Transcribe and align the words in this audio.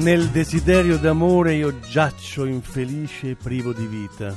Nel 0.00 0.28
desiderio 0.30 0.96
d'amore 0.96 1.52
io 1.52 1.78
giaccio 1.80 2.46
infelice 2.46 3.30
e 3.30 3.36
privo 3.36 3.74
di 3.74 3.84
vita, 3.84 4.34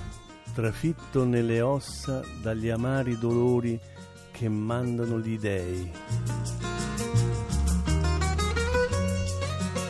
trafitto 0.54 1.24
nelle 1.24 1.62
ossa 1.62 2.22
dagli 2.42 2.68
amari 2.68 3.18
dolori 3.18 3.80
che 4.34 4.50
mandano 4.50 5.20
gli 5.20 5.40
dei. 5.40 5.90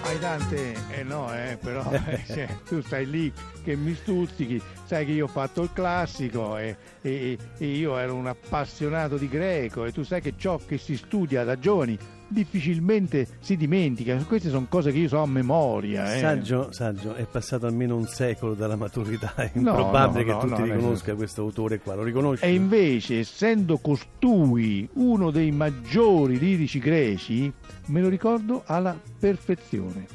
Hai 0.03 0.19
Dante, 0.19 0.75
eh 0.91 1.01
no, 1.01 1.33
eh, 1.33 1.57
però 1.59 1.89
eh, 2.05 2.21
cioè, 2.27 2.55
tu 2.67 2.79
stai 2.83 3.09
lì 3.09 3.33
che 3.63 3.75
mi 3.75 3.95
stuzzichi, 3.95 4.61
sai 4.85 5.07
che 5.07 5.13
io 5.13 5.25
ho 5.25 5.27
fatto 5.27 5.63
il 5.63 5.71
classico 5.73 6.55
e, 6.55 6.77
e- 7.01 7.35
e 7.57 7.65
io 7.65 7.97
ero 7.97 8.13
un 8.13 8.27
appassionato 8.27 9.17
di 9.17 9.27
greco 9.27 9.85
e 9.85 9.91
tu 9.91 10.03
sai 10.03 10.21
che 10.21 10.35
ciò 10.37 10.59
che 10.63 10.77
si 10.77 10.95
studia 10.95 11.43
da 11.43 11.57
giovani 11.57 11.97
difficilmente 12.33 13.27
si 13.39 13.55
dimentica, 13.55 14.17
queste 14.27 14.49
sono 14.49 14.65
cose 14.67 14.91
che 14.91 14.97
io 14.97 15.07
so 15.07 15.21
a 15.21 15.27
memoria. 15.27 16.13
eh. 16.13 16.19
Saggio, 16.19 16.71
saggio, 16.71 17.13
è 17.13 17.25
passato 17.25 17.65
almeno 17.65 17.95
un 17.95 18.07
secolo 18.07 18.53
dalla 18.53 18.75
maturità, 18.75 19.33
è 19.35 19.51
improbabile 19.53 20.25
no, 20.25 20.31
no, 20.31 20.39
che 20.39 20.45
tu 20.45 20.49
no, 20.49 20.55
ti 20.55 20.61
nel 20.63 20.71
riconosca 20.73 21.15
questo 21.15 21.41
autore 21.43 21.79
qua, 21.79 21.95
lo 21.95 22.03
riconosci? 22.03 22.43
E 22.43 22.53
invece, 22.53 23.19
essendo 23.19 23.77
costui 23.77 24.89
uno 24.93 25.31
dei 25.31 25.51
maggiori 25.51 26.37
lirici 26.37 26.79
greci, 26.79 27.51
me 27.85 28.01
lo 28.01 28.09
ricordo 28.09 28.63
alla 28.65 28.99
perfezione. 29.19 30.05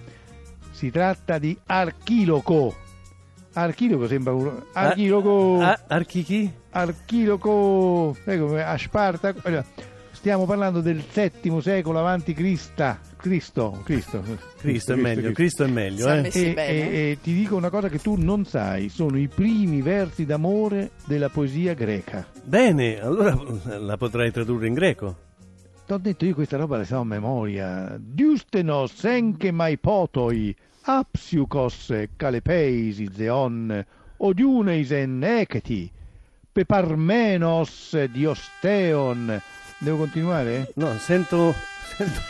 Si 0.71 0.91
tratta 0.91 1.39
di 1.39 1.57
Archiloco. 1.67 2.75
Archiloco 3.55 4.07
sembra 4.07 4.33
un... 4.33 4.63
Archiloco... 4.73 5.61
Ah, 5.61 5.81
Archichi? 5.89 6.53
Archiloco... 6.71 8.17
Sai 8.25 8.39
come? 8.39 8.63
Stiamo 10.19 10.47
parlando 10.47 10.81
del 10.81 11.01
VII 11.01 11.61
secolo 11.63 12.01
avanti 12.01 12.35
Crista. 12.35 12.99
Cristo. 13.17 13.81
Cristo. 13.85 14.23
Cristo 14.59 14.93
è 14.93 14.97
meglio, 14.97 15.31
Cristo 15.31 15.63
è 15.63 15.69
meglio, 15.69 16.11
eh? 16.13 16.23
messi 16.23 16.51
E, 16.51 16.55
bene. 16.55 16.91
e- 16.91 17.11
e 17.11 17.19
ti 17.23 17.33
dico 17.33 17.55
una 17.55 17.71
cosa 17.71 17.89
che 17.89 18.01
tu 18.01 18.17
non 18.17 18.45
sai, 18.45 18.89
sono 18.89 19.17
i 19.17 19.29
primi 19.29 19.81
versi 19.81 20.27
d'amore 20.27 20.91
della 21.07 21.29
poesia 21.29 21.73
greca. 21.75 22.27
Bene, 22.43 23.01
allora 23.01 23.39
la 23.79 23.97
potrai 23.97 24.33
tradurre 24.33 24.67
in 24.67 24.75
greco. 24.75 25.17
T'ho 25.87 25.99
detto 25.99 26.25
io 26.27 26.35
questa 26.35 26.57
roba 26.57 26.77
la 26.79 26.85
so 26.85 26.99
a 26.99 27.05
memoria. 27.05 27.97
Diustenos 27.99 29.05
enche 29.05 29.53
mai 29.53 29.79
potoi, 29.79 30.55
apsiukos 30.83 31.95
calepeisi 32.17 33.09
zeon, 33.15 33.85
odiuneisen 34.19 35.23
eketi, 35.23 35.91
peparmenos 36.53 37.97
diosteon. 38.13 39.41
Devo 39.79 39.97
continuare? 39.97 40.73
No, 40.75 40.99
sento... 40.99 41.55
sento 41.97 42.21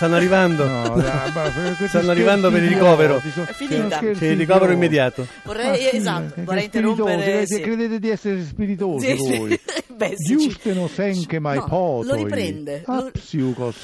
stanno 0.00 0.16
arrivando. 0.16 0.64
No, 0.66 0.92
questi 1.76 1.88
Stanno 1.88 2.10
arrivando 2.10 2.50
per 2.50 2.62
il 2.62 2.70
ricovero. 2.70 3.18
È 3.18 3.52
finita. 3.52 3.98
C'è 3.98 4.28
il 4.28 4.38
ricovero 4.38 4.72
immediato. 4.72 5.26
Vorrei, 5.42 5.68
Ma 5.68 5.74
sì, 5.74 5.96
esatto, 5.96 6.34
che 6.34 6.42
vorrei 6.42 6.64
interrompere. 6.64 7.16
credete, 7.16 7.54
sì. 7.54 7.60
credete 7.60 7.98
di 7.98 8.08
essere 8.08 8.42
spiritosi 8.42 9.16
Sì, 9.16 9.36
voi? 9.36 9.60
Beh, 9.94 10.14
sì, 10.16 10.32
Giusteno 10.36 10.88
senche 10.88 11.38
mai 11.38 11.58
No, 11.58 11.66
potoi. 11.66 12.06
lo 12.06 12.14
riprende, 12.14 12.82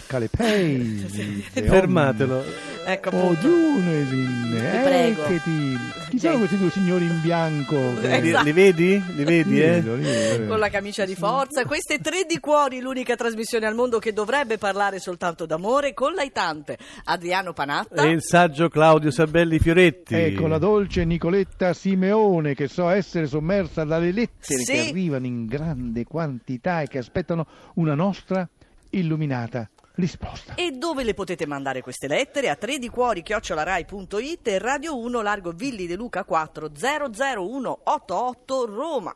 calepeisi. 0.06 1.44
Fermatelo. 1.52 2.42
Ecco 2.89 3.09
Oh, 3.11 3.31
appunto. 3.33 3.48
Diunesin, 3.48 4.59
prego. 4.84 5.25
Eketi. 5.25 5.77
Chi 6.11 6.19
sono 6.20 6.39
questi 6.39 6.56
due 6.56 6.70
signori 6.70 7.05
in 7.06 7.20
bianco? 7.20 7.75
Eh, 8.01 8.20
Li, 8.20 8.29
Esatto. 8.29 8.45
li 8.45 8.53
vedi? 8.53 9.03
Li 9.17 9.25
vedi, 9.25 9.51
Li 9.51 9.61
eh? 9.61 9.67
vedo, 9.70 9.95
li 9.97 10.03
vedo. 10.05 10.47
Con 10.47 10.59
la 10.61 10.69
camicia 10.70 11.05
di 11.05 11.17
forza, 11.17 11.64
queste 11.64 11.98
tre 11.98 12.25
di 12.29 12.39
cuori, 12.39 12.79
l'unica 12.81 13.17
trasmissione 13.17 13.67
al 13.67 13.75
mondo 13.75 13.98
che 13.98 14.12
dovrebbe 14.12 14.57
parlare 14.57 15.01
soltanto 15.01 15.47
d'amore, 15.47 15.95
con 15.95 16.13
l'aitante 16.13 16.79
Adriano 17.05 17.52
Panatta. 17.52 18.05
E 18.05 18.11
il 18.11 18.23
saggio 18.23 18.69
Claudio 18.69 19.11
Sabelli 19.11 19.58
Fioretti. 19.58 20.14
Ecco 20.14 20.47
la 20.47 20.58
dolce 20.58 21.05
Nicoletta 21.05 21.73
Simeone 21.73 22.55
che 22.55 22.68
so 22.68 22.89
essere 22.89 23.27
sommersa 23.27 23.83
dalle 23.83 24.13
lettere 24.13 24.63
Sì. 24.63 24.73
che 24.73 24.89
arrivano 24.91 25.27
in 25.27 25.47
grande 25.47 26.05
quantità 26.05 26.83
e 26.83 26.86
che 26.86 26.98
aspettano 26.98 27.47
una 27.74 27.95
nostra 27.97 28.48
illuminata 28.91 29.68
risposta. 29.96 30.55
E 30.55 30.70
dove 30.70 31.05
le 31.05 31.14
potete 31.14 31.46
mandare 31.46 31.83
queste 31.83 32.07
lettere? 32.07 32.48
A 32.48 32.57
3 32.57 32.79
di 32.79 32.89
cuori 32.89 33.23
chiocciolarai.it 33.23 34.48
e 34.48 34.58
Radio 34.58 34.98
1 34.98 35.20
Largo 35.20 35.51
Villi 35.51 35.86
De 35.86 35.96
Luca 35.96 36.24
4 36.24 36.70
00188 36.70 38.67
Roma. 38.67 39.14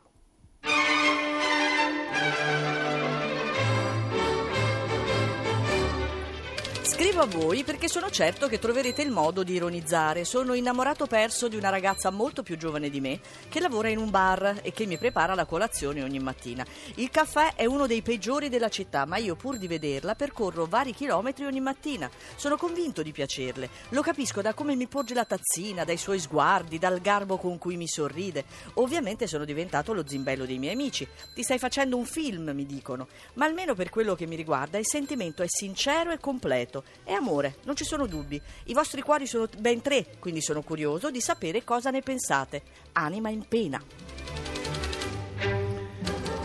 Scrivo 7.01 7.21
a 7.21 7.25
voi 7.25 7.63
perché 7.63 7.89
sono 7.89 8.11
certo 8.11 8.47
che 8.47 8.59
troverete 8.59 9.01
il 9.01 9.09
modo 9.09 9.41
di 9.41 9.53
ironizzare. 9.53 10.23
Sono 10.23 10.53
innamorato 10.53 11.07
perso 11.07 11.47
di 11.47 11.55
una 11.55 11.69
ragazza 11.69 12.11
molto 12.11 12.43
più 12.43 12.57
giovane 12.57 12.91
di 12.91 13.01
me 13.01 13.19
che 13.49 13.59
lavora 13.59 13.89
in 13.89 13.97
un 13.97 14.11
bar 14.11 14.59
e 14.61 14.71
che 14.71 14.85
mi 14.85 14.99
prepara 14.99 15.33
la 15.33 15.45
colazione 15.45 16.03
ogni 16.03 16.19
mattina. 16.19 16.63
Il 16.97 17.09
caffè 17.09 17.55
è 17.55 17.65
uno 17.65 17.87
dei 17.87 18.03
peggiori 18.03 18.49
della 18.49 18.69
città, 18.69 19.05
ma 19.05 19.17
io 19.17 19.35
pur 19.35 19.57
di 19.57 19.65
vederla 19.67 20.13
percorro 20.13 20.67
vari 20.67 20.93
chilometri 20.93 21.43
ogni 21.45 21.59
mattina. 21.59 22.07
Sono 22.35 22.55
convinto 22.55 23.01
di 23.01 23.11
piacerle. 23.11 23.67
Lo 23.89 24.03
capisco 24.03 24.43
da 24.43 24.53
come 24.53 24.75
mi 24.75 24.85
porge 24.85 25.15
la 25.15 25.25
tazzina, 25.25 25.83
dai 25.83 25.97
suoi 25.97 26.19
sguardi, 26.19 26.77
dal 26.77 27.01
garbo 27.01 27.37
con 27.37 27.57
cui 27.57 27.77
mi 27.77 27.87
sorride. 27.87 28.45
Ovviamente 28.75 29.25
sono 29.25 29.43
diventato 29.43 29.93
lo 29.93 30.07
zimbello 30.07 30.45
dei 30.45 30.59
miei 30.59 30.73
amici. 30.73 31.07
Ti 31.33 31.41
stai 31.41 31.57
facendo 31.57 31.97
un 31.97 32.05
film, 32.05 32.51
mi 32.53 32.67
dicono. 32.67 33.07
Ma 33.33 33.45
almeno 33.45 33.73
per 33.73 33.89
quello 33.89 34.13
che 34.13 34.27
mi 34.27 34.35
riguarda 34.35 34.77
il 34.77 34.85
sentimento 34.85 35.41
è 35.41 35.47
sincero 35.47 36.11
e 36.11 36.19
completo. 36.19 36.89
È 37.03 37.11
amore, 37.13 37.55
non 37.63 37.75
ci 37.75 37.83
sono 37.83 38.05
dubbi. 38.05 38.39
I 38.65 38.73
vostri 38.73 39.01
cuori 39.01 39.25
sono 39.25 39.47
ben 39.59 39.81
tre, 39.81 40.05
quindi 40.19 40.41
sono 40.41 40.61
curioso 40.61 41.09
di 41.11 41.19
sapere 41.19 41.63
cosa 41.63 41.89
ne 41.89 42.01
pensate. 42.01 42.61
Anima 42.93 43.29
in 43.29 43.45
pena. 43.47 43.81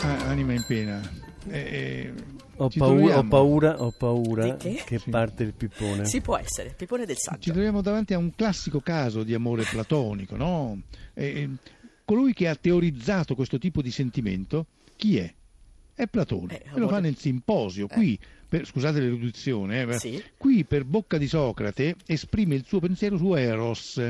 Ah, 0.01 0.29
anima 0.29 0.53
in 0.53 0.65
pena. 0.67 1.01
Eh, 1.49 1.59
eh, 1.59 2.15
Ho 2.57 2.71
ci 2.71 2.79
paura, 2.79 3.19
ho 3.19 3.25
paura, 3.29 3.83
ho 3.83 3.93
paura 3.97 4.57
che? 4.57 4.83
che 4.87 4.99
Sì. 4.99 5.11
parte 5.11 5.43
il 5.43 5.53
pippone. 5.53 6.07
Si 6.07 6.21
può 6.21 6.37
essere, 6.37 6.71
Pipone 6.77 7.05
del 7.05 7.17
Ci 7.17 7.23
saggio. 7.23 7.53
troviamo 7.53 7.83
davanti 7.83 8.15
a 8.15 8.19
un 8.19 8.35
classico 8.35 8.81
caso 8.81 9.23
di 9.23 9.35
amore 9.35 9.65
platonico, 9.65 10.37
no? 10.37 10.81
E- 11.15 11.25
e 11.27 11.51
colui 12.05 12.33
che 12.33 12.49
ha 12.49 12.55
teorizzato 12.55 13.35
questo 13.35 13.59
tipo 13.59 13.83
di 13.83 13.91
sentimento, 13.91 14.67
chi 14.97 15.19
è? 15.19 15.33
È 15.97 16.07
Platone. 16.07 16.61
Eh, 16.63 16.67
e 16.75 16.79
lo 16.79 16.89
fa 16.89 17.01
nel 17.01 17.17
simposio. 17.17 17.87
Qui, 17.87 18.19
per- 18.47 18.67
scusate 18.67 19.01
l'erudizione, 19.01 19.83
eh, 19.83 19.99
Sì. 19.99 20.23
qui 20.37 20.65
per 20.65 20.85
bocca 20.85 21.17
di 21.17 21.27
Socrate 21.27 21.97
esprime 22.07 22.55
il 22.55 22.65
suo 22.67 22.81
pensiero 22.81 23.17
su 23.17 23.33
Eros, 23.35 24.01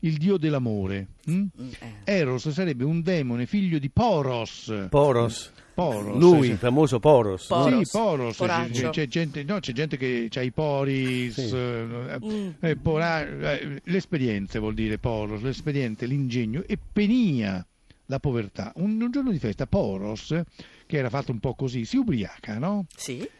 il 0.00 0.16
dio 0.16 0.38
dell'amore. 0.38 1.06
mm? 1.30 1.34
Mm, 1.34 1.46
eh. 1.80 1.92
Eros 2.04 2.48
sarebbe 2.48 2.84
un 2.84 3.02
demone 3.02 3.44
figlio 3.46 3.78
di 3.78 3.90
Poros. 3.90 4.86
Poros. 4.88 5.52
Poros, 5.74 6.16
Lui, 6.20 6.50
il 6.50 6.56
famoso 6.56 7.00
Poros. 7.00 7.46
Po- 7.46 7.62
Poros. 7.64 7.88
Sì, 7.90 7.98
Poros, 7.98 8.36
c'è, 8.70 8.90
c'è 8.90 9.08
gente, 9.08 9.42
no, 9.42 9.58
c'è 9.58 9.72
gente 9.72 9.96
che 9.96 10.28
ha 10.32 10.40
i 10.40 10.52
poris, 10.52 11.34
Sì. 11.34 11.54
eh, 11.56 12.18
Mm. 12.24 12.48
eh, 12.60 12.76
pora- 12.76 13.26
eh, 13.58 13.80
l'esperienza 13.84 14.60
vuol 14.60 14.74
dire 14.74 14.98
Poros, 14.98 15.42
l'esperienza, 15.42 16.06
l'ingegno 16.06 16.62
e 16.64 16.78
Penia, 16.92 17.66
la 18.06 18.18
povertà. 18.18 18.72
Un, 18.76 19.00
un 19.00 19.10
giorno 19.10 19.30
di 19.30 19.38
festa 19.38 19.66
Poros, 19.66 20.34
che 20.86 20.96
era 20.96 21.08
fatto 21.10 21.32
un 21.32 21.38
po' 21.40 21.54
così, 21.54 21.84
si 21.84 21.96
ubriaca, 21.96 22.58
no? 22.58 22.86
Sì? 22.94 23.20
Eh, 23.20 23.30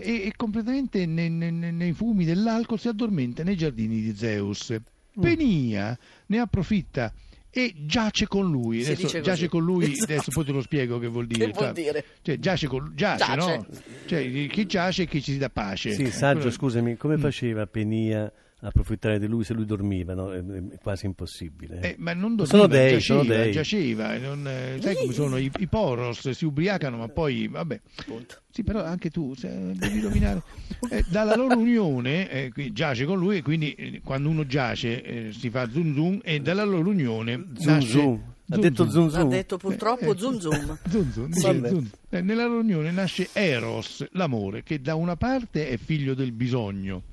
E, 0.00 0.12
e 0.26 0.32
completamente 0.36 1.04
ne- 1.06 1.28
ne- 1.28 1.50
ne- 1.50 1.70
nei 1.70 1.92
fumi 1.92 2.24
dell'alcol 2.24 2.78
si 2.78 2.88
addormenta 2.88 3.42
nei 3.42 3.56
giardini 3.56 4.00
di 4.00 4.14
Zeus. 4.16 4.72
Mm. 4.72 5.22
Penia 5.22 5.98
ne 6.26 6.38
approfitta 6.38 7.12
e 7.50 7.72
giace 7.84 8.26
con 8.26 8.50
lui. 8.50 8.78
Si 8.82 8.86
Adesso 8.92 9.02
dice 9.02 9.18
così. 9.18 9.30
giace 9.30 9.48
con 9.48 9.62
lui, 9.62 9.92
Esatto. 9.92 10.12
adesso 10.12 10.30
poi 10.32 10.44
te 10.44 10.52
lo 10.52 10.60
spiego 10.62 10.98
che 10.98 11.06
vuol 11.06 11.26
dire. 11.26 11.46
Che 11.46 11.52
vuol 11.52 11.66
sa. 11.66 11.72
dire? 11.72 12.04
Cioè, 12.22 12.38
giace, 12.38 12.66
con, 12.66 12.92
giace, 12.96 13.24
Giace. 13.24 13.56
no? 13.56 13.66
Cioè, 14.06 14.46
chi 14.48 14.66
giace 14.66 15.02
e 15.02 15.06
chi 15.06 15.22
ci 15.22 15.36
dà 15.38 15.50
pace. 15.50 15.92
Sì, 15.92 16.06
saggio, 16.10 16.38
quello- 16.38 16.50
scusami, 16.50 16.96
come 16.96 17.16
Mm. 17.16 17.20
faceva 17.20 17.66
Penia 17.66 18.32
approfittare 18.66 19.18
di 19.18 19.26
lui 19.26 19.44
se 19.44 19.52
lui 19.54 19.64
dormiva? 19.66 20.14
No? 20.14 20.32
È, 20.32 20.38
è 20.42 20.78
quasi 20.80 21.06
impossibile. 21.06 21.80
Eh, 21.80 21.94
ma 21.98 22.12
non 22.12 22.36
dormiva, 22.36 22.46
Sono 22.46 22.66
dei, 22.66 22.92
giaceva, 22.92 23.22
sono 23.22 23.34
dei. 23.36 23.52
giaceva, 23.52 24.18
non, 24.18 24.46
eh, 24.46 24.78
sai 24.80 24.94
come 24.96 25.12
sono 25.12 25.36
i, 25.38 25.50
i 25.58 25.66
poros, 25.66 26.28
si 26.30 26.44
ubriacano 26.44 26.96
ma 26.96 27.08
poi, 27.08 27.48
vabbè, 27.48 27.80
Appunto. 27.96 28.36
sì 28.50 28.62
però 28.64 28.82
anche 28.84 29.10
tu 29.10 29.34
se, 29.34 29.72
devi 29.74 30.00
dominare, 30.00 30.42
Eh, 30.90 31.04
dalla 31.08 31.34
loro 31.36 31.56
unione, 31.58 32.30
eh, 32.30 32.50
qui 32.52 32.72
giace 32.72 33.04
con 33.04 33.18
lui 33.18 33.38
e 33.38 33.42
quindi 33.42 33.72
eh, 33.74 34.00
quando 34.04 34.28
uno 34.28 34.44
giace 34.46 35.02
eh, 35.02 35.32
si 35.32 35.50
fa 35.50 35.68
zoom 35.70 35.94
zoom 35.94 36.20
e 36.22 36.40
dalla 36.40 36.64
loro 36.64 36.90
unione 36.90 37.46
Zum 37.56 37.72
nasce... 37.72 37.88
zum. 37.90 38.32
Ha 38.50 38.58
detto 38.58 38.86
zum 38.90 39.06
Ha 39.06 39.10
zum. 39.10 39.28
detto 39.30 39.56
purtroppo 39.56 40.12
Eh, 40.12 40.18
zoom 40.18 40.38
zoom. 40.38 40.78
Zoom, 40.90 41.10
zoom, 41.12 41.30
Sì. 41.32 41.40
zoom. 41.40 41.90
Eh, 42.10 42.20
Nella 42.20 42.44
loro 42.46 42.60
unione 42.60 42.90
nasce 42.90 43.28
Eros, 43.32 44.06
l'amore, 44.12 44.62
che 44.62 44.82
da 44.82 44.94
una 44.96 45.16
parte 45.16 45.68
è 45.70 45.78
figlio 45.78 46.12
del 46.12 46.32
bisogno, 46.32 47.04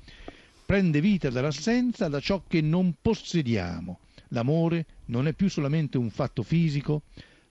prende 0.72 1.02
vita 1.02 1.28
dall'assenza 1.28 2.08
da 2.08 2.18
ciò 2.18 2.44
che 2.48 2.62
non 2.62 2.94
possediamo. 3.02 3.98
L'amore 4.28 4.86
non 5.06 5.26
è 5.26 5.34
più 5.34 5.50
solamente 5.50 5.98
un 5.98 6.08
fatto 6.08 6.42
fisico, 6.42 7.02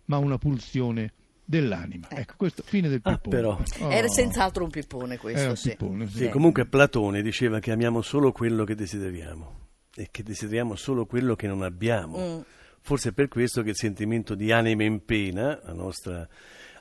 ma 0.05 0.17
una 0.17 0.39
pulsione 0.39 1.13
dell'anima. 1.45 2.09
Ecco, 2.09 2.33
questo 2.35 2.63
fine 2.65 2.89
del 2.89 2.99
Ah, 3.03 3.11
pippone. 3.11 3.35
però. 3.35 3.61
Oh, 3.81 3.91
Era 3.91 4.07
senz'altro 4.07 4.63
un 4.63 4.71
pippone 4.71 5.17
questo, 5.19 5.39
era 5.39 5.49
un 5.51 5.55
sì. 5.55 5.69
pippone, 5.69 6.07
sì. 6.09 6.17
Sì, 6.17 6.29
comunque 6.29 6.65
Platone 6.65 7.21
diceva 7.21 7.59
che 7.59 7.69
amiamo 7.69 8.01
solo 8.01 8.31
quello 8.31 8.63
che 8.63 8.73
desideriamo. 8.73 9.59
e 9.93 10.07
che 10.09 10.23
desideriamo 10.23 10.75
solo 10.75 11.05
quello 11.05 11.35
che 11.35 11.45
non 11.45 11.61
abbiamo. 11.61 12.17
Mm. 12.17 12.41
Forse 12.81 13.09
è 13.09 13.11
per 13.11 13.27
questo 13.27 13.61
che 13.61 13.69
il 13.69 13.75
sentimento 13.75 14.33
di 14.33 14.51
anima 14.51 14.81
in 14.83 15.05
pena, 15.05 15.59
la 15.63 15.73
nostra 15.73 16.27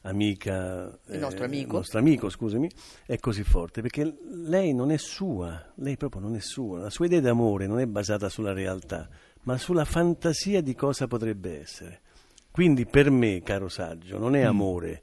amica, 0.02 0.98
Il 1.08 1.18
nostro 1.18 1.44
amico. 1.44 1.76
nostro 1.76 1.98
amico, 1.98 2.28
scusami, 2.28 2.68
è 3.06 3.18
così 3.18 3.42
forte 3.42 3.82
perché 3.82 4.16
lei 4.44 4.72
non 4.74 4.90
è 4.90 4.96
sua, 4.98 5.72
lei 5.76 5.96
proprio 5.96 6.20
non 6.22 6.34
è 6.36 6.40
sua, 6.40 6.78
la 6.80 6.90
sua 6.90 7.06
idea 7.06 7.20
d'amore 7.20 7.66
non 7.66 7.80
è 7.80 7.86
basata 7.86 8.28
sulla 8.28 8.52
realtà, 8.52 9.08
ma 9.42 9.56
sulla 9.58 9.84
fantasia 9.84 10.60
di 10.62 10.74
cosa 10.74 11.06
potrebbe 11.06 11.60
essere. 11.60 12.00
Quindi 12.50 12.86
per 12.86 13.10
me, 13.10 13.42
caro 13.42 13.68
saggio, 13.68 14.18
non 14.18 14.32
Mm. 14.32 14.34
è 14.34 14.40
amore, 14.42 15.02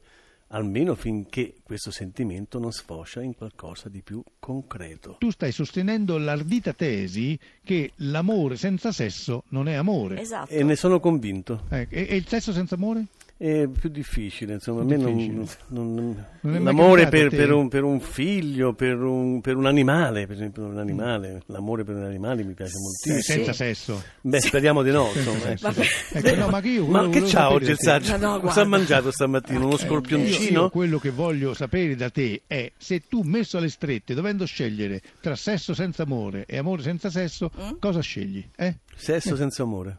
almeno 0.49 0.95
finché 0.95 1.55
questo 1.63 1.91
sentimento 1.91 2.57
non 2.59 2.71
sfocia 2.71 3.21
in 3.21 3.35
qualcosa 3.35 3.89
di 3.89 4.01
più 4.01 4.21
concreto. 4.39 5.15
Tu 5.19 5.29
stai 5.31 5.51
sostenendo 5.51 6.17
l'ardita 6.17 6.73
tesi 6.73 7.37
che 7.63 7.91
l'amore 7.97 8.55
senza 8.57 8.91
sesso 8.91 9.43
non 9.49 9.67
è 9.67 9.73
amore. 9.73 10.19
Esatto. 10.21 10.49
E 10.51 10.63
ne 10.63 10.75
sono 10.75 10.99
convinto. 10.99 11.63
Eh, 11.69 11.87
e, 11.89 12.07
e 12.09 12.15
il 12.15 12.27
sesso 12.27 12.51
senza 12.53 12.75
amore? 12.75 13.05
È 13.39 13.67
più 13.67 13.89
difficile, 13.89 14.53
insomma, 14.53 14.83
Più 14.83 14.95
a 14.95 14.97
me 14.97 15.13
difficile. 15.13 15.47
non- 15.67 15.93
non- 15.93 16.25
Non 16.41 16.63
l'amore 16.63 17.07
per, 17.07 17.29
per 17.29 17.51
un, 17.51 17.67
per 17.69 17.83
un 17.83 17.99
figlio, 17.99 18.73
per 18.73 18.99
un, 18.99 19.41
per 19.41 19.55
un 19.55 19.67
animale, 19.67 20.25
per 20.25 20.35
esempio 20.37 20.63
un 20.65 20.79
animale, 20.79 21.43
l'amore 21.45 21.83
per 21.83 21.95
un 21.97 22.03
animale 22.03 22.43
mi 22.43 22.53
piace 22.53 22.73
moltissimo. 22.79 23.21
senza 23.43 23.53
sesso. 23.53 24.01
Beh, 24.21 24.41
speriamo 24.41 24.81
di 24.81 24.89
no, 24.89 25.11
insomma. 25.13 25.53
Vabbè. 25.59 25.85
Ecco, 26.13 26.35
no, 26.35 26.47
ma 26.49 26.61
che 26.61 26.69
io 26.69 26.85
Ma 26.87 27.07
che 27.09 27.21
c'ha 27.21 27.51
oggi 27.51 27.69
il 27.69 27.77
saggio? 27.77 28.17
No, 28.17 28.39
Cosa 28.39 28.61
ha 28.61 28.65
mangiato 28.65 29.11
stamattina? 29.11 29.59
Uno 29.59 29.69
Io, 29.69 29.77
scorpioncino? 29.77 30.61
io 30.63 30.69
quello 30.71 30.97
che 30.97 31.11
voglio 31.11 31.53
sapere 31.53 31.95
da 31.95 32.09
te 32.09 32.41
è 32.47 32.71
se 32.75 33.03
tu 33.07 33.21
messo 33.21 33.59
alle 33.59 33.69
strette, 33.69 34.15
dovendo 34.15 34.45
scegliere 34.45 34.99
tra 35.21 35.35
sesso 35.35 35.75
senza 35.75 36.01
amore 36.01 36.45
e 36.47 36.57
amore 36.57 36.81
senza 36.81 37.11
sesso, 37.11 37.51
Mm? 37.55 37.77
cosa 37.79 37.99
scegli? 38.01 38.43
Eh? 38.55 38.77
Sesso 38.95 39.35
senza 39.35 39.61
amore. 39.61 39.97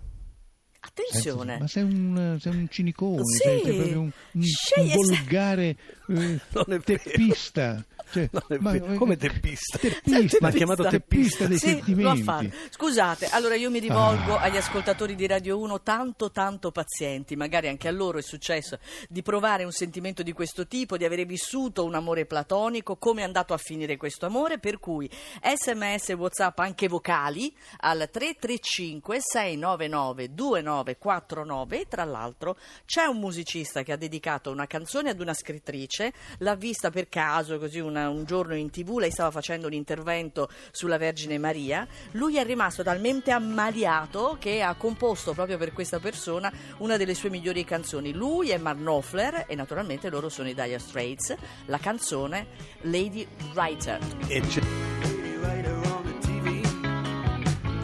Attenzione. 1.09 1.59
Ma 1.59 1.67
sei 1.69 1.83
un, 1.85 2.37
sei 2.41 2.53
un 2.57 2.67
cinicone, 2.69 3.23
Sì. 3.25 3.37
sei, 3.43 3.61
sei 3.63 3.75
proprio 3.77 4.01
un, 4.01 4.11
un- 4.33 4.43
un 4.77 4.89
volgare 4.95 5.77
eh, 6.09 6.41
teppista. 6.85 7.85
Cioè, 8.11 8.29
ma- 8.61 8.79
Come 8.97 9.17
teppista? 9.17 9.79
Teppista, 9.79 10.39
Ma 10.41 10.49
ha 10.49 10.53
chiamato 10.53 10.85
teppista 10.89 11.47
dei 11.47 11.59
Sì, 11.59 11.77
lo 11.79 11.85
sentimenti. 12.15 12.53
Scusate, 12.71 13.27
allora 13.27 13.55
io 13.55 13.71
mi 13.71 13.79
rivolgo 13.79 14.37
Ah. 14.37 14.43
agli 14.43 14.57
ascoltatori 14.57 15.15
di 15.15 15.27
Radio 15.27 15.59
1 15.59 15.83
tanto 15.83 16.31
tanto 16.31 16.71
pazienti, 16.71 17.37
magari 17.37 17.69
anche 17.69 17.89
a 17.89 17.91
loro 17.91 18.19
è 18.19 18.23
successo 18.23 18.79
di 19.09 19.23
provare 19.23 19.65
un 19.65 19.73
sentimento 19.73 20.23
di 20.23 20.33
questo 20.33 20.67
tipo, 20.67 20.97
di 20.97 21.05
avere 21.05 21.25
vissuto 21.25 21.85
un 21.85 21.95
amore 21.95 22.25
platonico, 22.27 22.97
come 22.97 23.21
è 23.21 23.25
andato 23.25 23.53
a 23.55 23.59
finire 23.59 23.97
questo 23.97 24.27
amore, 24.27 24.59
per 24.59 24.79
cui 24.79 25.09
sms 25.43 26.09
whatsapp 26.11 26.59
anche 26.61 26.89
vocali 26.89 27.55
al 27.81 28.09
335 28.11 29.19
699 29.21 30.33
2949 30.35 31.81
e 31.81 31.87
tra 31.89 32.05
l'altro 32.05 32.57
c'è 32.87 33.05
un 33.05 33.19
musicista 33.19 33.83
che 33.83 33.93
ha 33.93 33.97
dedicato 33.97 34.51
una 34.51 34.67
canzone 34.67 35.11
ad 35.11 35.21
una 35.21 35.35
scrittrice, 35.35 36.13
l'ha 36.39 36.55
vista 36.55 36.91
per 36.91 37.09
caso 37.09 37.59
così 37.59 37.79
una- 37.81 37.98
un 38.07 38.25
giorno 38.25 38.55
in 38.55 38.71
tv, 38.71 38.99
lei 38.99 39.11
stava 39.11 39.31
facendo 39.31 39.67
un 39.67 39.73
intervento 39.73 40.49
sulla 40.71 40.99
Vergine 40.99 41.39
Maria, 41.39 41.87
lui 42.13 42.37
è 42.37 42.45
rimasto 42.45 42.83
talmente 42.83 43.31
ammaliato 43.31 44.37
che 44.39 44.63
ha 44.63 44.75
composto 44.75 45.33
proprio 45.33 45.59
per 45.59 45.73
questa 45.73 45.99
persona 45.99 46.53
una 46.79 46.97
delle 46.97 47.15
sue 47.15 47.31
migliori 47.31 47.65
canzoni. 47.65 48.13
Lui 48.13 48.51
è 48.51 48.59
Mark 48.59 48.79
Knopfler 48.79 49.45
e 49.47 49.55
naturalmente 49.55 50.11
loro 50.11 50.29
sono 50.29 50.49
i 50.49 50.55
Dire 50.55 50.79
Straits, 50.79 51.35
la 51.67 51.79
canzone 51.79 52.47
Lady 52.83 53.27
Writer. 53.55 53.99
Lady 54.29 55.37
writer 55.41 55.75
on 55.93 56.05
the 56.05 56.27
TV 56.27 56.63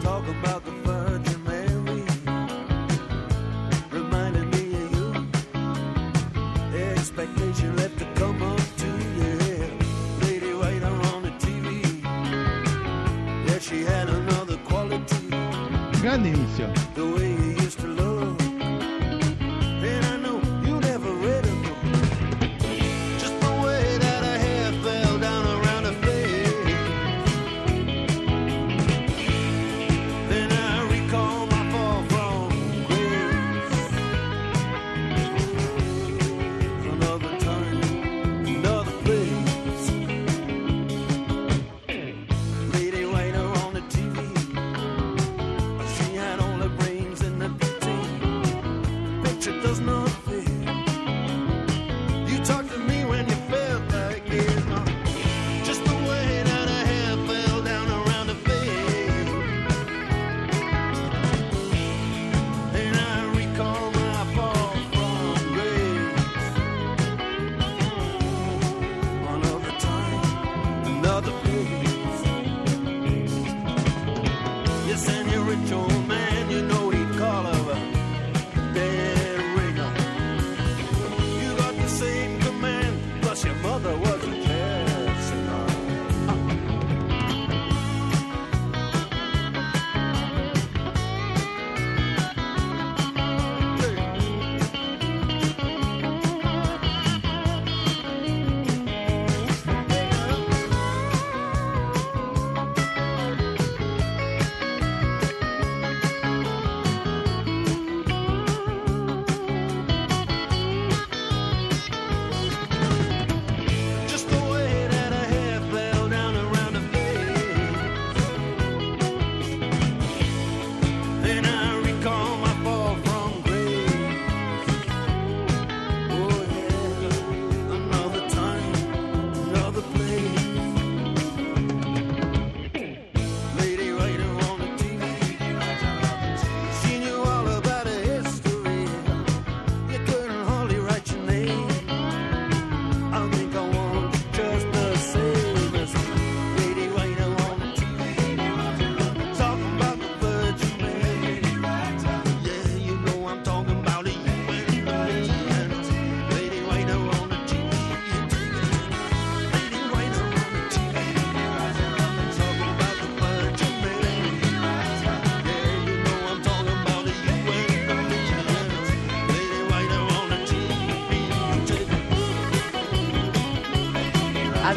talk 0.01 0.27
about 0.27 0.63
the 0.63 0.74
Grande 16.25 17.24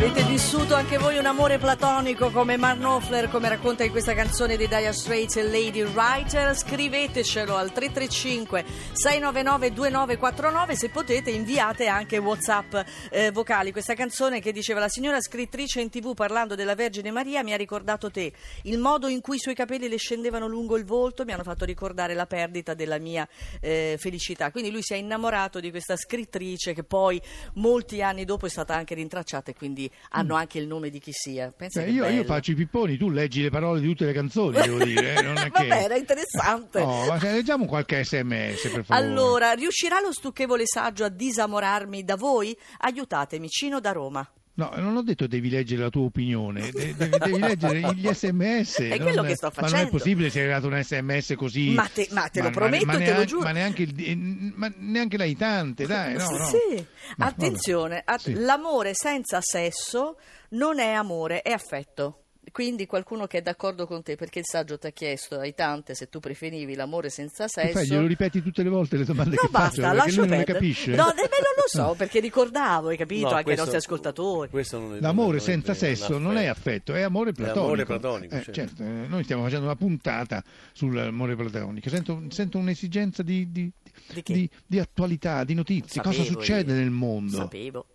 Avete 0.01 0.23
vissuto 0.23 0.77
anche 0.77 0.97
voi 0.97 1.19
un 1.19 1.27
amore 1.27 1.59
platonico 1.59 2.31
come 2.31 2.57
Mark 2.57 2.79
Knopfler, 2.79 3.29
come 3.29 3.49
racconta 3.49 3.83
in 3.83 3.91
questa 3.91 4.15
canzone 4.15 4.57
di 4.57 4.69
Dire 4.69 4.93
Straits 4.93 5.39
e 5.39 5.43
Lady 5.43 5.83
Writer? 5.83 6.57
Scrivetecelo 6.57 7.57
al 7.57 7.73
335 7.73 8.65
699 8.93 9.73
2949 9.73 10.77
se 10.77 10.91
potete 10.91 11.31
inviate 11.31 11.89
anche 11.89 12.17
Whatsapp 12.19 12.77
eh, 13.11 13.33
vocali. 13.33 13.73
Questa 13.73 13.95
canzone 13.95 14.41
che 14.41 14.53
diceva 14.53 14.79
la 14.79 14.89
signora 14.89 15.21
scrittrice 15.21 15.81
in 15.81 15.91
tv 15.91 16.15
parlando 16.15 16.55
della 16.55 16.77
Vergine 16.77 17.11
Maria 17.11 17.43
mi 17.43 17.53
ha 17.53 17.57
ricordato 17.57 18.09
te. 18.09 18.33
Il 18.63 18.79
modo 18.79 19.09
in 19.09 19.21
cui 19.21 19.35
i 19.35 19.41
suoi 19.41 19.57
capelli 19.57 19.89
le 19.89 19.99
scendevano 19.99 20.47
lungo 20.47 20.77
il 20.77 20.85
volto 20.85 21.25
mi 21.25 21.33
hanno 21.33 21.43
fatto 21.43 21.65
ricordare 21.65 22.15
la 22.15 22.27
perdita 22.27 22.73
della 22.73 22.99
mia 22.99 23.29
eh, 23.61 23.97
felicità. 23.99 24.53
Quindi 24.53 24.71
lui 24.71 24.83
si 24.83 24.93
è 24.93 24.97
innamorato 24.97 25.59
di 25.59 25.73
questa 25.73 25.97
scrittrice 25.97 26.73
che 26.73 26.85
poi 26.85 27.21
molti 27.55 28.01
anni 28.01 28.25
dopo 28.25 28.47
è 28.47 28.49
stata 28.49 28.77
anche 28.77 28.95
rintracciata 28.95 29.51
e 29.51 29.55
quindi 29.57 29.87
hanno 30.11 30.35
anche 30.35 30.59
il 30.59 30.67
nome 30.67 30.91
di 30.91 30.99
chi 30.99 31.13
sia. 31.13 31.53
Pensa 31.57 31.85
io, 31.85 32.07
io 32.07 32.25
faccio 32.25 32.51
i 32.53 32.55
pipponi, 32.55 32.97
tu 32.97 33.09
leggi 33.11 33.43
le 33.43 33.51
parole 33.51 33.81
di 33.81 33.87
tutte 33.89 34.05
le 34.07 34.13
canzoni, 34.13 34.61
devo 34.61 34.83
dire. 34.85 35.15
eh, 35.17 35.23
Non 35.23 35.37
è 35.37 35.51
che... 35.51 35.67
Vabbè, 35.67 35.83
era 35.83 35.97
interessante. 35.97 36.81
No, 36.81 37.07
ma 37.07 37.19
leggiamo 37.21 37.67
qualche 37.67 38.05
sms, 38.05 38.69
per 38.71 38.85
favore. 38.85 39.07
Allora, 39.07 39.53
riuscirà 39.53 40.01
lo 40.01 40.13
stucchevole 40.13 40.65
saggio 40.67 41.05
a 41.05 41.09
disamorarmi 41.09 42.05
da 42.05 42.17
voi? 42.17 42.57
Aiutatemi, 42.79 43.49
Cino 43.49 43.81
da 43.81 43.93
Roma. 43.93 44.29
No, 44.59 44.73
non 44.75 44.97
ho 44.97 45.03
detto 45.03 45.29
devi 45.29 45.51
leggere 45.51 45.83
la 45.83 45.89
tua 45.89 46.03
opinione, 46.03 46.71
de- 46.73 46.93
devi, 46.97 47.17
devi 47.17 47.39
leggere 47.39 47.81
gli 47.95 48.09
sms. 48.13 48.79
È 48.81 48.89
non- 48.89 48.99
quello 48.99 49.23
che 49.23 49.37
sto 49.37 49.53
Ma 49.55 49.61
non 49.61 49.65
è 49.67 49.71
facendo. 49.71 49.91
possibile 49.91 50.31
se 50.31 50.41
è 50.41 50.43
arrivato 50.43 50.67
un 50.67 50.83
sms 50.83 51.35
così. 51.37 51.71
Ma 51.71 51.87
te- 51.87 52.09
ma 52.11 52.29
te 52.29 52.43
lo 52.43 52.51
prometto, 52.51 52.85
ma 52.87 52.93
te 52.95 52.99
lo 52.99 53.05
neanche- 53.05 53.25
giuro. 53.27 53.43
Ma 53.45 53.51
neanche, 53.53 53.83
il, 53.83 54.53
ma 54.57 54.73
neanche 54.79 55.17
l'aiutante, 55.17 55.87
dai, 55.87 56.15
no, 56.15 56.29
no. 56.31 56.47
Sì, 56.49 56.85
Ma 57.19 57.27
attenzione, 57.27 58.03
att- 58.05 58.21
sì. 58.21 58.33
l'amore 58.35 58.91
senza 58.95 59.39
sesso 59.41 60.19
non 60.51 60.81
è 60.81 60.91
amore, 60.93 61.43
è 61.43 61.53
affetto. 61.53 62.25
Quindi 62.53 62.87
qualcuno 62.87 63.27
che 63.27 63.39
è 63.39 63.43
d'accordo 63.43 63.87
con 63.87 64.03
te, 64.03 64.17
perché 64.17 64.41
il 64.41 64.45
saggio 64.47 64.79
ti 64.79 64.87
ha 64.87 64.91
chiesto 64.91 65.39
ai 65.39 65.55
tante 65.55 65.95
se 65.95 66.09
tu 66.09 66.21
preferivi 66.21 66.75
l'amore 66.75 67.11
senza 67.11 67.47
sesso. 67.49 67.73
fai, 67.73 67.87
glielo 67.87 68.07
ripeti 68.07 68.43
tutte 68.43 68.63
le 68.63 68.69
volte 68.69 68.97
le 68.97 69.05
domande 69.05 69.35
No, 69.37 69.41
che 69.43 69.49
faccio, 69.49 69.81
basta, 69.81 69.81
perché 69.83 69.97
lascio 69.97 70.21
lui 70.21 70.29
non 70.29 70.39
le 70.39 70.45
perdere. 70.45 70.59
capisce. 70.59 70.91
No, 70.91 71.05
nemmeno 71.07 71.49
lo 71.57 71.63
so, 71.67 71.95
perché 71.97 72.21
ricordavo, 72.21 72.89
hai 72.89 72.97
capito, 72.97 73.29
No, 73.29 73.31
anche 73.33 73.43
questo- 73.45 73.63
ai 73.63 73.69
nostri 73.71 73.77
ascoltatori. 73.93 74.51
è- 74.51 75.01
L'amore 75.01 75.29
non 75.29 75.37
è 75.37 75.41
senza 75.41 75.75
sesso 75.75 76.19
non 76.19 76.37
è 76.37 76.47
affetto, 76.47 76.95
è 76.95 77.03
amore 77.03 77.33
platonico. 77.33 77.65
amore 77.65 77.85
platonico, 77.85 78.35
Eh, 78.35 78.43
certo. 78.43 78.53
certo, 78.53 78.83
eh, 78.83 79.07
noi 79.09 79.23
stiamo 79.25 79.43
facendo 79.43 79.65
una 79.67 79.77
puntata 79.77 80.43
sull'amore 80.73 81.37
platonico. 81.37 81.89
Sento, 81.89 82.23
sento 82.29 82.59
un'esigenza 82.59 83.23
di, 83.23 83.51
di- 83.51 83.71
Di 84.13 84.23
di- 84.25 84.51
di 84.67 84.79
attualità, 84.79 85.43
di 85.45 85.55
notizie. 85.55 86.01
Cosa 86.01 86.19
Sapevo 86.19 86.39
succede 86.41 86.73
io. 86.73 86.79
nel 86.79 86.91
mondo? 86.91 87.37
Sapevo. 87.37 87.87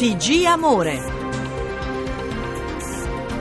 TG 0.00 0.46
Amore. 0.46 1.19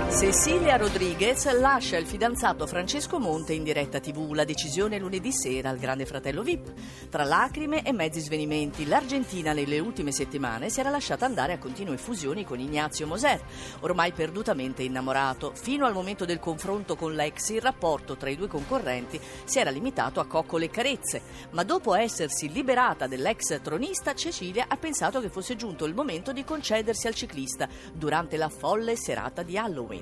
Cecilia 0.10 0.76
Rodriguez 0.76 1.50
lascia 1.60 1.96
il 1.96 2.08
fidanzato 2.08 2.66
Francesco 2.66 3.20
Monte 3.20 3.54
in 3.54 3.64
diretta 3.64 4.00
TV. 4.00 4.32
La 4.34 4.44
decisione 4.44 4.98
lunedì 4.98 5.32
sera 5.32 5.70
al 5.70 5.78
Grande 5.78 6.08
Fratello 6.08 6.42
VIP. 6.42 6.74
Tra 7.10 7.24
lacrime 7.24 7.84
e 7.84 7.94
mezzi 7.94 8.20
svenimenti, 8.20 8.88
l'Argentina 8.88 9.54
nelle 9.54 9.78
ultime 9.78 10.12
settimane 10.12 10.70
si 10.70 10.80
era 10.80 10.90
lasciata 10.90 11.26
andare 11.26 11.54
a 11.54 11.60
continue 11.60 11.98
fusioni 11.98 12.44
con 12.44 12.60
Ignazio 12.60 13.06
Moser, 13.06 13.40
ormai 13.82 14.12
perdutamente 14.12 14.82
innamorato. 14.82 15.54
Fino 15.54 15.86
al 15.86 15.94
momento 15.94 16.26
del 16.26 16.40
confronto 16.40 16.96
con 16.96 17.14
l'ex, 17.14 17.50
il 17.50 17.62
rapporto 17.62 18.18
tra 18.18 18.32
i 18.32 18.36
due 18.36 18.48
concorrenti 18.48 19.22
si 19.44 19.60
era 19.60 19.70
limitato 19.70 20.20
a 20.20 20.26
coccole 20.26 20.66
e 20.66 20.70
carezze. 20.70 21.22
Ma 21.52 21.64
dopo 21.64 21.94
essersi 21.94 22.52
liberata 22.52 23.06
dell'ex 23.06 23.62
tronista, 23.62 24.16
Cecilia 24.16 24.66
ha 24.70 24.76
pensato 24.76 25.22
che 25.22 25.30
fosse 25.30 25.56
giunto 25.56 25.86
il 25.86 25.94
momento 25.94 26.34
di 26.34 26.44
concedersi 26.44 27.06
al 27.06 27.14
ciclista 27.16 27.70
durante 27.94 28.38
la 28.38 28.50
folle 28.50 28.98
serata 28.98 29.44
di 29.44 29.56
Halloween. 29.56 29.99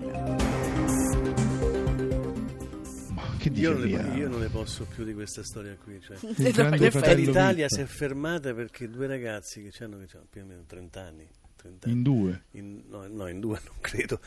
Ma 3.09 3.23
che 3.37 3.49
dice 3.49 3.61
Io 3.61 3.73
non, 3.73 3.81
ne, 3.81 4.17
io 4.17 4.27
non 4.29 4.39
ne 4.39 4.47
posso 4.49 4.85
più 4.85 5.03
di 5.03 5.13
questa 5.13 5.43
storia 5.43 5.75
qui. 5.81 5.99
Cioè. 6.01 6.17
Il 6.21 6.35
No, 6.37 6.51
grande 6.51 6.77
in 6.77 6.83
effetti- 6.83 6.89
fratello 6.89 7.25
L'Italia 7.25 7.69
si 7.69 7.81
è 7.81 7.85
fermata 7.85 8.53
perché 8.53 8.89
due 8.89 9.07
ragazzi 9.07 9.61
che 9.67 9.83
hanno, 9.83 9.97
che 9.97 10.07
hanno 10.15 10.25
più 10.29 10.41
o 10.41 10.45
meno 10.45 10.63
30 10.65 11.01
anni. 11.01 11.27
30 11.55 11.87
In 11.87 11.93
anni. 11.93 12.03
due. 12.03 12.43
In- 12.51 12.83
no, 12.89 13.07
no, 13.07 13.27
in 13.27 13.39
due 13.39 13.59
non 13.65 13.75
credo. 13.81 14.19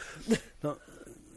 No, 0.60 0.78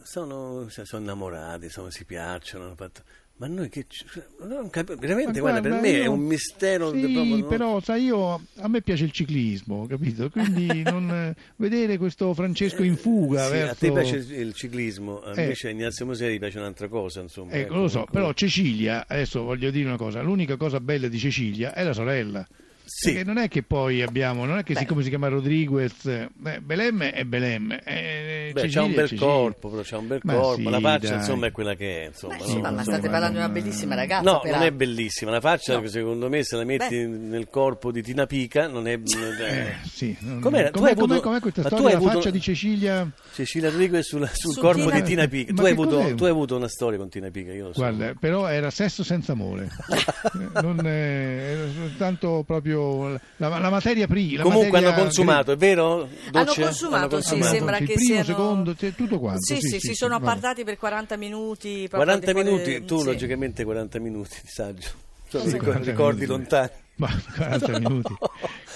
sono, 0.02 0.68
cioè, 0.70 0.86
sono 0.86 1.04
innamorati, 1.04 1.70
sono- 1.70 1.90
si 1.90 2.06
piacciono. 2.06 2.66
hanno 2.66 2.76
fatto- 2.76 3.04
Ma 3.46 3.50
noi 3.54 3.68
che... 3.68 3.84
ci- 3.90 4.06
non 4.48 4.70
cap- 4.70 4.96
veramente, 4.98 5.34
Ma 5.34 5.40
guarda, 5.40 5.60
per 5.60 5.70
guarda, 5.72 5.88
me 5.88 5.94
io- 5.98 6.04
è 6.04 6.06
un 6.06 6.22
mistero. 6.22 6.92
Sì, 6.94 7.12
proprio, 7.12 7.46
però 7.46 7.82
sai 7.82 8.04
io 8.06 8.42
a 8.56 8.68
me 8.70 8.82
piace 8.82 9.04
il 9.04 9.12
ciclismo, 9.12 9.86
capito? 9.86 10.30
Quindi 10.30 10.82
non, 10.84 11.10
eh, 11.12 11.36
vedere 11.58 11.98
questo 11.98 12.34
Francesco 12.34 12.84
in 12.84 12.96
fuga 12.96 13.46
Sì, 13.48 13.52
verso 13.52 13.72
A 13.72 13.76
te 13.76 13.92
piace 13.92 14.16
il, 14.34 14.54
ciclismo, 14.54 15.20
a 15.22 15.34
Eh. 15.36 15.42
invece 15.42 15.68
a 15.68 15.72
Ignazio 15.72 16.06
Moseri 16.06 16.40
piace 16.40 16.58
un'altra 16.60 16.88
cosa. 16.88 17.20
Insomma, 17.20 17.52
Ecco, 17.52 17.74
lo 17.74 17.88
so, 17.90 17.92
comunque- 18.06 18.14
però 18.20 18.32
Cecilia, 18.34 19.04
adesso 19.08 19.44
voglio 19.44 19.72
dire 19.72 19.88
una 19.88 19.98
cosa, 19.98 20.22
l'unica 20.22 20.56
cosa 20.56 20.80
bella 20.80 21.10
di 21.10 21.18
Cecilia 21.20 21.74
è 21.74 21.84
la 21.84 21.94
sorella. 21.94 22.48
Sì. 22.86 23.14
Perché 23.14 23.24
non 23.26 23.38
è 23.38 23.48
che 23.48 23.64
poi 23.64 24.02
abbiamo, 24.02 24.46
non 24.46 24.58
è 24.58 24.64
che 24.64 24.74
Beh. 24.74 24.80
siccome 24.82 25.04
si 25.04 25.10
chiama 25.10 25.28
Rodriguez, 25.30 26.06
eh, 26.06 26.30
Belem 26.62 27.02
è 27.04 27.24
Belem. 27.24 27.72
eh, 27.84 28.52
Beh, 28.54 28.62
Cecilia 28.62 28.82
c'ha 28.82 28.84
un 28.88 28.94
bel 28.94 29.08
Cecilia. 29.08 29.26
corpo, 29.26 29.70
però 29.70 29.82
c'ha 29.84 29.98
un 29.98 30.08
bel 30.08 30.20
Ma 30.24 30.34
corpo. 30.34 30.56
sì, 30.56 30.70
la 30.70 30.80
faccia, 30.80 31.08
dai. 31.10 31.18
insomma, 31.18 31.48
è 31.48 31.52
quella 31.52 31.74
che 31.76 32.04
è. 32.04 32.08
Insomma, 32.08 32.34
Beh, 32.36 32.40
no? 32.42 32.46
sì, 32.46 32.54
ma, 32.56 32.62
ma 32.62 32.68
insomma, 32.80 32.84
state 32.98 33.10
parlando 33.10 33.38
di 33.40 33.44
una 33.44 33.46
non- 33.54 33.54
bellissima 33.64 33.96
ragazza. 33.96 34.22
No, 34.24 34.32
non 34.32 34.42
peraltro. 34.42 34.68
è 34.68 34.72
bellissima. 34.74 35.32
La 35.32 35.40
faccia, 35.40 35.80
No. 35.80 35.88
secondo 35.88 36.30
me, 36.30 36.44
se 36.44 36.56
la 36.58 36.64
metti 36.66 36.96
Beh. 36.98 37.06
nel 37.08 37.48
corpo 37.50 37.92
di 37.92 38.04
Tina 38.04 38.26
Pica, 38.26 38.68
non 38.68 38.88
è. 38.88 38.98
non 38.98 39.34
Eh, 39.48 39.76
sì, 39.90 40.16
non- 40.20 40.40
Com'era? 40.42 40.70
Tu 40.70 40.80
com'è, 40.80 40.88
hai 40.90 40.92
avuto- 40.94 41.08
com'è- 41.08 41.22
com'è 41.22 41.40
questa 41.40 41.62
ma 41.64 41.70
tu 41.70 41.76
storia? 41.76 41.96
hai 41.96 42.02
La 42.02 42.08
avuto- 42.10 42.20
faccia 42.22 42.32
di 42.32 42.42
Cecilia? 42.42 43.12
Cecilia 43.34 43.70
Rodriguez 43.70 44.06
sul, 44.06 44.30
sul 44.34 44.54
Su 44.54 44.60
corpo 44.60 44.84
Tina- 44.90 45.00
di 45.00 45.04
Tina 45.04 45.28
Pica. 45.28 45.54
Tu 45.54 45.62
hai, 45.64 45.72
avuto, 45.72 46.14
tu 46.16 46.24
hai 46.26 46.30
avuto 46.32 46.56
una 46.58 46.68
storia 46.68 46.98
con 47.00 47.10
Tina 47.10 47.30
Pica, 47.32 47.52
io 47.54 47.68
lo 47.68 47.74
so. 47.74 47.80
Guarda, 47.80 48.14
però 48.20 48.48
era 48.48 48.70
sesso 48.70 49.04
senza 49.04 49.32
amore. 49.32 49.70
Eh, 49.90 50.62
non, 50.62 50.86
eh, 50.86 51.52
era 51.54 51.66
soltanto 51.76 52.44
proprio 52.74 53.20
la, 53.38 53.48
la 53.60 53.70
materia 53.70 54.08
prima. 54.08 54.44
Comunque 54.44 54.78
hanno 54.80 54.94
consumato, 54.94 55.52
è 55.52 55.58
vero? 55.58 56.02
Hanno 56.02 56.10
Dolce? 56.32 56.62
consumato, 56.62 57.22
sì, 57.22 57.30
consumato. 57.30 57.56
sembra 57.56 57.78
il 57.78 57.88
che 57.88 57.94
primo, 57.94 58.08
siano... 58.10 58.26
secondo, 58.26 58.76
tutto 58.76 59.20
quanto. 59.20 59.42
Sì, 59.42 59.60
sì, 59.60 59.80
si 59.80 59.94
sono 59.94 60.16
appartati 60.16 60.64
per 60.64 60.78
40 60.78 61.18
minuti. 61.18 61.88
proprio 61.88 62.00
40 62.00 62.14
al 62.14 62.20
di 62.20 62.32
fuori 62.32 62.50
minuti, 62.50 62.72
del- 62.72 62.86
tu 62.86 63.00
sì. 63.00 63.06
logicamente 63.06 63.64
40 63.64 64.00
minuti 64.00 64.38
di 64.42 64.50
saggio. 64.50 64.90
Sono 65.28 65.44
Cosa- 65.44 65.58
ricordi, 65.58 65.90
ricordi 65.90 66.26
lontani. 66.26 66.70
Ma 66.96 67.10
40 67.36 67.80
minuti. 67.80 68.16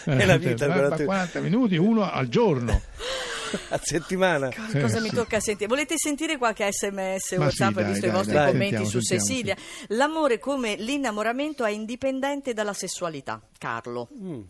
È 0.06 0.25
la 0.25 0.38
vita, 0.38 0.68
Ma- 0.68 0.74
40 0.74 0.98
ma 0.98 1.06
40 1.06 1.39
minuti, 1.42 1.77
uno 1.77 2.10
al 2.12 2.27
giorno. 2.27 2.82
a 3.70 3.80
settimana. 3.82 4.50
Cosa, 4.54 4.80
cosa 4.80 4.98
Eh, 4.98 5.01
mi 5.01 5.10
sì. 5.10 5.16
tocca 5.16 5.39
sentire? 5.39 5.68
Volete 5.68 5.96
sentire 5.98 6.38
qualche 6.38 6.68
sms, 6.72 7.32
Ma 7.34 7.38
whatsapp, 7.46 7.70
sì, 7.70 7.74
dai, 7.75 7.86
visto 7.86 8.00
dai, 8.01 8.10
i 8.10 8.13
vostri 8.13 8.34
dai, 8.34 8.46
commenti 8.51 8.75
sentiamo, 8.75 8.89
su 8.89 9.00
sentiamo, 9.01 9.24
Cecilia? 9.25 9.56
L'amore 9.98 10.39
come 10.39 10.75
l'innamoramento 10.75 11.66
è 11.66 11.72
indipendente 11.72 12.54
dalla 12.54 12.74
sessualità, 12.74 13.42
Carlo. 13.58 14.10
Mm. 14.22 14.42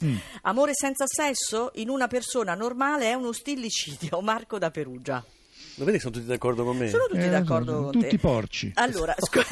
Amore 0.44 0.72
senza 0.74 1.06
sesso 1.08 1.72
in 1.76 1.90
una 1.90 2.08
persona 2.08 2.54
normale 2.56 3.06
è 3.10 3.14
uno 3.14 3.32
stillicidio, 3.32 4.20
Marco 4.22 4.58
da 4.58 4.70
Perugia. 4.72 5.24
Lo 5.76 5.86
vedi 5.86 5.98
che 5.98 6.04
sono 6.04 6.16
tutti 6.16 6.26
d'accordo 6.28 6.64
con 6.64 6.76
me? 6.78 6.90
Sono 6.90 7.06
tutti 7.08 7.20
Eh, 7.22 7.30
d'accordo 7.30 7.72
sono 7.72 7.84
con 7.84 7.92
tutti 7.92 8.08
te. 8.10 8.18
porci. 8.18 8.72
Allora, 8.76 9.14
scu- 9.20 9.46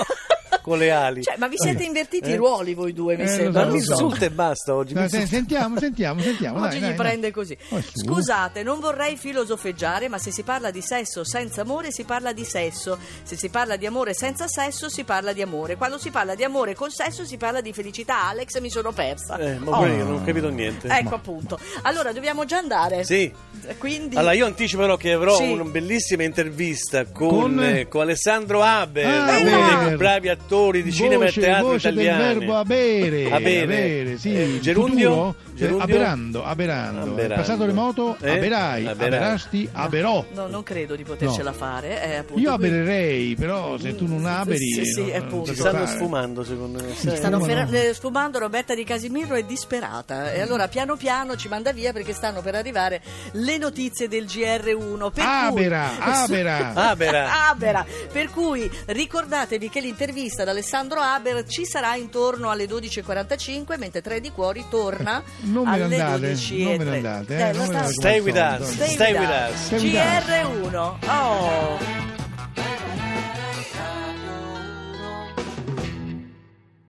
Con 0.65 0.79
le 0.79 0.89
ali. 0.89 1.21
cioè, 1.21 1.35
ma 1.37 1.47
vi 1.47 1.57
siete 1.59 1.83
invertiti 1.83 2.31
Eh? 2.31 2.33
i 2.33 2.35
ruoli 2.37 2.73
voi 2.73 2.91
due, 2.91 3.15
mi 3.15 3.21
Eh, 3.21 3.27
sembra. 3.27 3.65
so, 3.65 3.69
Ma 3.69 3.75
insulta 3.75 4.25
e 4.25 4.31
basta 4.31 4.73
oggi. 4.73 4.93
insulta. 4.97 5.27
sentiamo, 5.27 5.77
sentiamo, 5.77 6.19
sentiamo. 6.21 6.57
Oggi 6.63 6.79
dai, 6.79 6.79
gli 6.79 6.81
dai, 6.81 6.93
prende 6.95 7.19
dai. 7.21 7.31
così. 7.31 7.55
Oh. 7.69 7.79
Scusate, 7.93 8.63
non 8.63 8.79
vorrei 8.79 9.15
filosofeggiare, 9.15 10.07
ma 10.09 10.17
se 10.17 10.31
si 10.31 10.41
parla 10.41 10.71
di 10.71 10.81
sesso 10.81 11.23
senza 11.23 11.61
amore 11.61 11.91
si 11.91 12.03
parla 12.03 12.33
di 12.33 12.43
sesso. 12.43 12.97
Se 13.21 13.35
si 13.37 13.49
parla 13.49 13.75
di 13.75 13.85
amore 13.85 14.15
senza 14.15 14.47
sesso 14.47 14.89
si 14.89 15.03
parla 15.03 15.33
di 15.33 15.43
amore. 15.43 15.75
Quando 15.75 15.99
si 15.99 16.09
parla 16.09 16.33
di 16.33 16.43
amore 16.43 16.73
con 16.73 16.89
sesso 16.89 17.25
si 17.25 17.37
parla 17.37 17.61
di 17.61 17.71
felicità. 17.71 18.23
Alex, 18.29 18.59
mi 18.59 18.71
sono 18.71 18.91
persa. 18.91 19.37
Eh, 19.37 19.59
ma 19.59 19.77
Oh, 19.77 19.85
io 19.85 20.03
non 20.03 20.13
ho 20.15 20.23
capito 20.23 20.49
niente. 20.49 20.87
Ecco 20.87 21.13
appunto. 21.13 21.59
Allora, 21.83 22.11
dobbiamo 22.11 22.43
già 22.45 22.57
andare. 22.57 23.03
Sì. 23.03 23.31
Quindi 23.77 24.15
Allora, 24.15 24.33
io 24.33 24.47
anticipo 24.47 24.81
però 24.81 24.97
che 24.97 25.11
avrò 25.13 25.35
Sì. 25.37 25.51
una 25.51 25.63
bellissima 25.65 26.23
intervista 26.23 27.05
con, 27.05 27.27
Con? 27.55 27.63
eh, 27.63 27.87
con 27.87 28.01
Alessandro 28.01 28.61
Haber, 28.63 29.05
Ah, 29.05 29.37
uno 29.39 29.87
dei 29.89 29.95
bravi 29.97 30.29
attori 30.29 30.53
di 30.83 30.91
cinema 30.91 31.25
voce, 31.25 31.39
e 31.39 31.43
teatro 31.43 31.67
voce 31.67 31.89
italiani. 31.89 32.23
del 32.23 32.37
verbo 32.37 32.55
avere, 32.55 33.31
A 33.31 33.39
bene. 33.39 33.61
avere, 33.63 34.17
sì, 34.17 34.33
Eh, 34.33 34.59
gerundio? 34.59 35.09
futuro? 35.09 35.35
Gerundio? 35.55 35.83
aberando, 35.83 36.43
aberando, 36.43 37.11
Aberando. 37.11 37.35
Passato 37.35 37.65
remoto, 37.65 38.17
Eh? 38.21 38.29
aberai, 38.31 38.85
Aberai. 38.87 39.07
aberasti, 39.07 39.69
aberò. 39.71 40.25
No, 40.33 40.47
non 40.47 40.63
credo 40.63 40.95
di 40.95 41.03
potercela 41.03 41.53
fare. 41.53 42.01
eh, 42.03 42.15
appunto, 42.17 42.41
Io 42.41 42.51
abererei, 42.51 43.35
però 43.35 43.77
se 43.77 43.95
tu 43.95 44.05
non 44.07 44.25
aberi... 44.25 44.57
Sì, 44.71 44.85
sì, 44.85 45.11
non- 45.11 45.45
Si 45.45 45.51
che 45.51 45.57
stanno 45.59 45.85
fare. 45.85 45.97
sfumando, 45.97 46.43
secondo 46.43 46.81
me. 46.83 46.93
sai? 46.95 47.15
Stanno 47.17 47.39
fer- 47.39 47.73
eh, 47.73 47.93
sfumando 47.93 48.39
Roberta 48.39 48.75
di 48.75 48.83
Casimiro 48.83 49.35
è 49.35 49.43
disperata 49.43 50.31
e 50.33 50.41
allora 50.41 50.67
piano 50.67 50.95
piano 50.95 51.35
ci 51.35 51.47
manda 51.47 51.71
via 51.71 51.91
perché 51.93 52.13
stanno 52.13 52.41
per 52.41 52.55
arrivare 52.55 53.01
le 53.33 53.57
notizie 53.57 54.07
del 54.07 54.25
GR1 54.25 55.11
per 55.11 55.23
Abera, 55.25 55.89
cui... 55.95 56.11
abera. 56.11 56.73
Abera. 56.89 57.49
Abera. 57.49 57.85
per 58.11 58.29
cui 58.29 58.69
ricordatevi 58.87 59.69
che 59.69 59.79
l'intervista 59.81 60.43
da 60.43 60.51
Alessandro 60.51 60.99
Haber 60.99 61.45
ci 61.47 61.65
sarà 61.65 61.95
intorno 61.95 62.49
alle 62.49 62.65
12.45 62.65 63.77
mentre 63.77 64.01
Tre 64.01 64.19
di 64.19 64.31
Cuori 64.31 64.65
torna 64.69 65.21
Non 65.45 65.63
me 65.67 65.77
ne 65.77 65.83
alle 65.83 66.01
andate, 66.01 66.19
12 66.19 66.63
non 66.63 66.77
me 66.77 66.83
ne 66.83 66.95
andate, 66.95 67.37
eh, 67.37 67.51
andate 67.51 67.67
Stay. 67.67 67.91
Stay 67.91 68.19
with 68.19 68.35
us. 68.35 68.91
Stay 68.93 69.13
with 69.13 69.29
us. 69.29 69.71
GR1 69.71 70.75
oh 71.07 72.14